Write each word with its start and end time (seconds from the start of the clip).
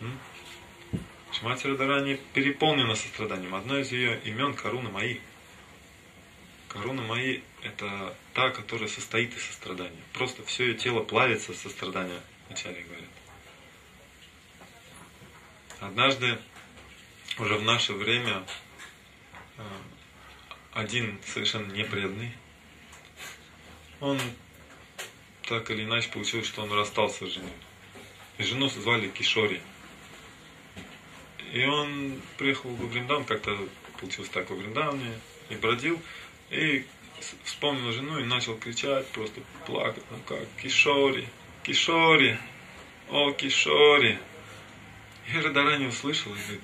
М? 0.00 0.18
Шимати 1.32 1.66
Радарани 1.68 2.18
переполнена 2.32 2.94
состраданием. 2.94 3.54
Одно 3.54 3.78
из 3.78 3.92
ее 3.92 4.20
имен 4.24 4.54
Каруна 4.54 4.90
Маи. 4.90 5.20
Каруна 6.68 7.02
Маи– 7.02 7.42
это 7.62 8.14
та, 8.34 8.50
которая 8.50 8.88
состоит 8.88 9.36
из 9.36 9.44
сострадания. 9.44 10.02
Просто 10.12 10.44
все 10.44 10.68
ее 10.68 10.74
тело 10.74 11.02
плавится 11.02 11.52
от 11.52 11.58
сострадания, 11.58 12.20
вначале 12.46 12.82
говорят. 12.82 13.08
Однажды, 15.80 16.38
уже 17.38 17.54
в 17.56 17.62
наше 17.62 17.92
время, 17.92 18.44
э, 19.56 19.62
один 20.72 21.18
совершенно 21.24 21.72
непреданный, 21.72 22.32
он 24.00 24.20
так 25.42 25.70
или 25.70 25.84
иначе 25.84 26.10
получилось, 26.10 26.46
что 26.46 26.62
он 26.62 26.72
расстался 26.72 27.26
с 27.26 27.32
женой. 27.32 27.52
И 28.38 28.42
жену 28.42 28.68
звали 28.68 29.08
Кишори. 29.08 29.60
И 31.52 31.64
он 31.64 32.20
приехал 32.36 32.70
в 32.70 32.90
Вриндаван, 32.90 33.24
как-то 33.24 33.56
получилось 33.98 34.30
так, 34.30 34.50
в 34.50 34.54
Вриндаване, 34.54 35.18
и 35.48 35.54
бродил, 35.54 36.00
и 36.50 36.84
вспомнил 37.44 37.92
жену 37.92 38.18
и 38.18 38.24
начал 38.24 38.56
кричать, 38.56 39.06
просто 39.08 39.40
плакать, 39.66 40.04
ну 40.10 40.18
как, 40.26 40.46
Кишори, 40.62 41.28
Кишори, 41.62 42.38
о, 43.08 43.32
Кишори. 43.32 44.18
И 45.32 45.38
Радарани 45.38 45.86
услышал 45.86 46.32
и 46.32 46.38
говорит, 46.38 46.60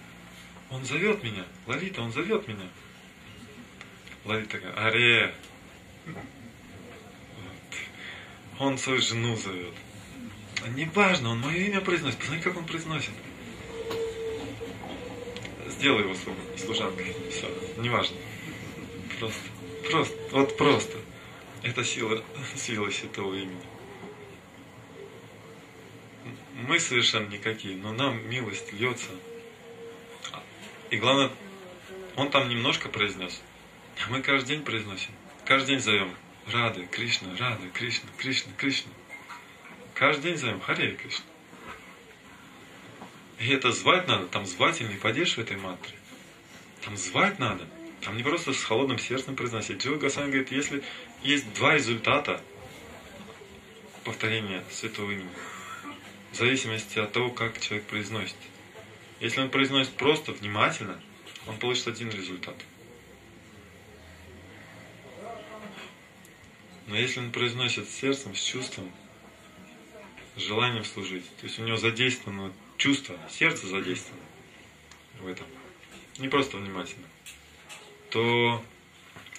он 0.70 0.85
зовет 0.85 1.23
меня, 1.23 1.45
Лолита, 1.66 2.02
он 2.02 2.12
зовет 2.12 2.48
меня. 2.48 2.66
Лолита 4.24 4.59
такая, 4.59 4.87
Аре, 4.87 5.35
он 8.59 8.79
свою 8.79 9.01
жену 9.01 9.37
зовет. 9.37 9.74
Неважно, 10.69 11.30
он 11.30 11.41
мое 11.41 11.57
имя 11.57 11.80
произносит. 11.80 12.19
Посмотри, 12.19 12.43
как 12.43 12.57
он 12.57 12.65
произносит. 12.65 13.10
Сделай 15.84 16.05
его 16.05 16.15
служанкой. 16.56 17.15
Все, 17.30 17.46
неважно. 17.77 18.16
Просто, 19.18 19.43
просто, 19.91 20.16
вот 20.30 20.57
просто. 20.57 20.96
Это 21.63 21.85
сила, 21.85 22.24
сила 22.57 22.88
святого 22.88 23.35
имени. 23.35 23.60
Мы 26.54 26.80
совершенно 26.80 27.29
никакие, 27.29 27.76
но 27.76 27.93
нам 27.93 28.26
милость 28.30 28.73
льется. 28.73 29.10
И 30.88 30.96
главное, 30.96 31.30
он 32.16 32.30
там 32.30 32.48
немножко 32.48 32.88
произнес, 32.88 33.43
а 34.02 34.10
мы 34.10 34.23
каждый 34.23 34.57
день 34.57 34.63
произносим. 34.65 35.13
Каждый 35.45 35.73
день 35.73 35.80
зовем. 35.80 36.15
Рады, 36.51 36.87
Кришна, 36.87 37.37
Рады, 37.37 37.69
Кришна, 37.74 38.09
Кришна, 38.16 38.52
Кришна. 38.57 38.91
Каждый 39.93 40.30
день 40.30 40.38
зовем 40.38 40.60
Харе 40.63 40.93
Кришна. 40.93 41.26
И 43.45 43.48
это 43.50 43.73
звать 43.73 44.09
надо, 44.09 44.26
там 44.26 44.46
звательный 44.46 44.96
падеж 44.96 45.34
в 45.34 45.38
этой 45.38 45.59
мантре. 45.59 45.95
Там 46.82 46.96
звать 46.96 47.38
надо. 47.38 47.68
Там 48.01 48.16
не 48.16 48.23
просто 48.23 48.54
с 48.54 48.64
холодным 48.64 48.98
сердцем 48.98 49.36
произносить. 49.36 49.84
Джива 49.84 49.96
Гасвами 49.96 50.28
говорит, 50.28 50.51
если 50.51 50.82
есть 51.23 51.52
два 51.52 51.74
результата 51.74 52.40
повторения 54.02 54.64
святого 54.70 55.10
имени, 55.10 55.28
в 56.32 56.36
зависимости 56.36 56.98
от 56.98 57.12
того, 57.12 57.28
как 57.28 57.60
человек 57.60 57.86
произносит. 57.86 58.36
Если 59.20 59.42
он 59.42 59.51
произносит 59.51 59.92
просто, 59.92 60.32
внимательно, 60.32 60.98
он 61.46 61.58
получит 61.58 61.88
один 61.88 62.08
результат– 62.08 62.56
Но 66.86 66.97
если 66.97 67.20
он 67.20 67.32
произносит 67.32 67.88
сердцем, 67.88 68.34
с 68.34 68.42
чувством, 68.42 68.91
с 70.37 70.41
желанием 70.41 70.84
служить, 70.84 71.25
то 71.37 71.47
есть 71.47 71.59
у 71.59 71.62
него 71.62 71.77
задействовано 71.77 72.53
чувство, 72.77 73.19
сердце 73.31 73.66
задействовано 73.66 74.25
в 75.21 75.26
этом, 75.26 75.47
не 76.19 76.28
просто 76.28 76.56
внимательно, 76.56 77.06
то 78.10 78.62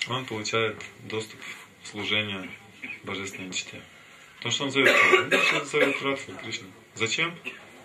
он 0.07 0.25
получает 0.25 0.77
доступ 1.03 1.39
в 1.83 1.87
служение 1.87 2.49
божественной 3.03 3.47
мечте. 3.47 3.81
То, 4.41 4.51
что 4.51 4.65
он 4.65 4.71
зовет? 4.71 4.95
Он 5.53 5.65
зовет 5.65 6.01
Радху 6.01 6.33
Кришну. 6.33 6.67
Зачем? 6.93 7.33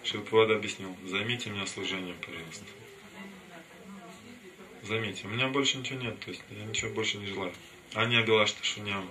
Шилпавада 0.05 0.57
объяснил. 0.57 0.95
Займите 1.07 1.51
меня 1.51 1.67
служением, 1.67 2.17
пожалуйста. 2.25 2.65
Займите. 4.83 5.27
У 5.27 5.31
меня 5.31 5.49
больше 5.49 5.79
ничего 5.79 6.01
нет, 6.01 6.19
то 6.21 6.31
есть 6.31 6.43
я 6.51 6.65
ничего 6.65 6.91
больше 6.93 7.19
не 7.19 7.27
желаю. 7.27 7.53
А 7.95 8.05
не 8.05 8.17
Абилашта 8.17 8.65
Шуням. 8.65 9.09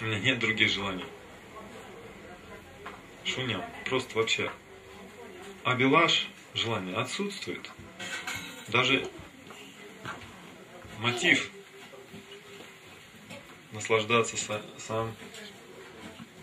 У 0.00 0.04
меня 0.04 0.18
нет 0.18 0.38
других 0.38 0.70
желаний. 0.70 1.04
Шуням. 3.24 3.62
Просто 3.84 4.16
вообще. 4.16 4.50
А 5.64 5.74
белаш 5.74 6.28
желание 6.54 6.96
отсутствует. 6.96 7.70
Даже 8.68 9.08
мотив 10.98 11.50
наслаждаться 13.72 14.36
сам 14.78 15.14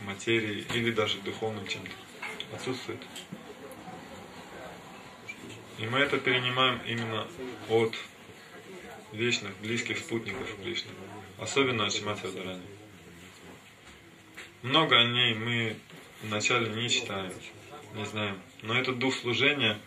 материей 0.05 0.65
или 0.73 0.91
даже 0.91 1.19
духовным 1.19 1.67
чем-то 1.67 1.91
отсутствует. 2.55 3.01
И 5.77 5.85
мы 5.85 5.99
это 5.99 6.17
перенимаем 6.17 6.81
именно 6.85 7.27
от 7.69 7.95
вечных, 9.11 9.55
близких 9.59 9.97
спутников 9.99 10.47
Кришны. 10.61 10.91
Особенно 11.37 11.85
от 11.85 11.93
Шимати. 11.93 12.27
Много 14.61 14.97
о 14.97 15.03
ней 15.05 15.33
мы 15.35 15.77
вначале 16.21 16.69
не 16.69 16.89
читаем, 16.89 17.33
не 17.95 18.05
знаем. 18.05 18.39
Но 18.61 18.77
этот 18.77 18.99
дух 18.99 19.15
служения, 19.15 19.79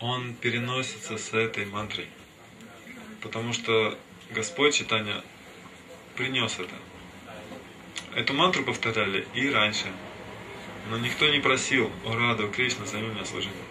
он 0.00 0.34
переносится 0.34 1.18
с 1.18 1.32
этой 1.32 1.66
мантрой. 1.66 2.08
Потому 3.22 3.52
что 3.52 3.98
Господь 4.30 4.74
читания 4.74 5.22
принес 6.16 6.58
это. 6.58 6.74
Эту 8.14 8.34
мантру 8.34 8.64
повторяли 8.64 9.26
и 9.34 9.50
раньше. 9.50 9.86
Но 10.88 10.98
никто 10.98 11.28
не 11.28 11.40
просил, 11.40 11.92
о 12.04 12.16
Раду, 12.16 12.48
Кришна, 12.48 12.86
займи 12.86 13.08
меня 13.08 13.24
служение. 13.24 13.64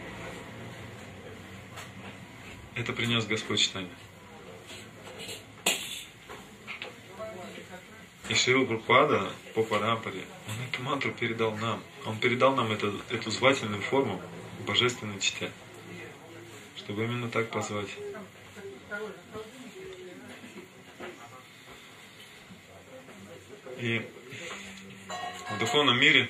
Это 2.76 2.94
принес 2.94 3.26
Господь 3.26 3.60
читание. 3.60 3.92
И 8.30 8.36
Шрила 8.36 8.64
Прупада 8.64 9.28
по 9.56 9.64
парампаре, 9.64 10.24
он 10.48 10.54
эту 10.72 10.84
мантру 10.84 11.12
передал 11.12 11.52
нам. 11.58 11.82
Он 12.06 12.20
передал 12.20 12.56
нам 12.56 12.72
это, 12.72 12.94
эту 13.10 13.32
звательную 13.32 13.82
форму 13.82 14.22
божественной 14.68 15.20
чте, 15.20 15.52
чтобы 16.78 17.06
именно 17.06 17.28
так 17.28 17.50
позвать. 17.50 17.90
И 23.80 24.08
в 25.50 25.60
духовном 25.60 26.00
мире 26.00 26.30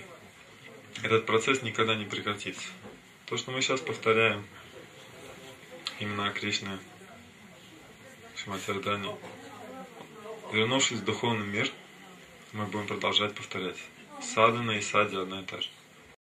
этот 1.03 1.25
процесс 1.25 1.61
никогда 1.63 1.95
не 1.95 2.05
прекратится. 2.05 2.69
То, 3.25 3.35
что 3.35 3.51
мы 3.51 3.61
сейчас 3.61 3.81
повторяем, 3.81 4.45
именно 5.99 6.29
о 6.29 6.31
Кришне, 6.31 6.79
Шиматирдане, 8.37 9.17
вернувшись 10.53 10.99
в 10.99 11.03
духовный 11.03 11.45
мир– 11.45 11.69
мы 12.53 12.65
будем 12.65 12.87
продолжать 12.87 13.35
повторять. 13.35 13.77
Садана 14.21 14.71
и 14.71 14.81
сади 14.81 15.15
одна 15.15 15.41
и 15.41 15.43
та 15.43 15.61
же. 15.61 15.69